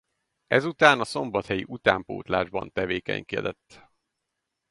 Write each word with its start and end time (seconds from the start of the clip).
Ezután 0.47 0.99
a 0.99 1.03
szombathelyi 1.03 1.63
utánpótlásban 1.67 2.71
tevékenykedett. 2.71 3.87